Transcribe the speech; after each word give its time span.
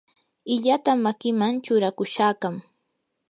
illata 0.53 0.91
makiman 1.03 1.53
churakushaqam. 1.63 2.55